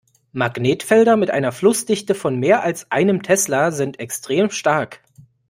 Magnetfelder 0.31 1.15
mit 1.15 1.29
einer 1.29 1.51
Flussdichte 1.51 2.15
von 2.15 2.39
mehr 2.39 2.63
als 2.63 2.91
einem 2.91 3.21
Tesla 3.21 3.69
sind 3.69 3.99
extrem 3.99 4.49
stark. 4.49 5.01